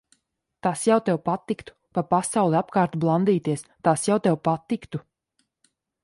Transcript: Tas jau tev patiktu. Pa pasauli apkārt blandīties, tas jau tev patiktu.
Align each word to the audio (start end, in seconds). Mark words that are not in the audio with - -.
Tas 0.67 0.83
jau 0.85 0.95
tev 1.09 1.17
patiktu. 1.27 1.75
Pa 1.97 2.03
pasauli 2.13 2.57
apkārt 2.61 2.95
blandīties, 3.03 3.65
tas 3.89 4.07
jau 4.09 4.17
tev 4.29 4.39
patiktu. 4.49 5.03